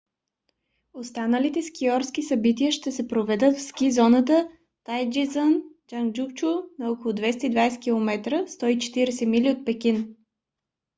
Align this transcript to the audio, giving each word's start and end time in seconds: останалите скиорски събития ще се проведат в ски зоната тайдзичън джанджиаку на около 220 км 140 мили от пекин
останалите 0.93 1.61
скиорски 1.61 2.23
събития 2.23 2.71
ще 2.71 2.91
се 2.91 3.07
проведат 3.07 3.57
в 3.57 3.61
ски 3.61 3.91
зоната 3.91 4.49
тайдзичън 4.83 5.63
джанджиаку 5.89 6.51
на 6.79 6.91
около 6.91 7.13
220 7.13 7.81
км 7.81 8.45
140 8.47 9.25
мили 9.25 9.49
от 9.49 9.65
пекин 9.65 10.15